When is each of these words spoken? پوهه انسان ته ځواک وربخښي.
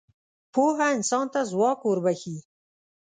پوهه 0.53 0.87
انسان 0.95 1.25
ته 1.33 1.39
ځواک 1.51 1.79
وربخښي. 1.83 2.37